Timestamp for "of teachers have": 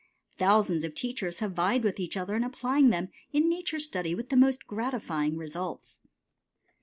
0.83-1.51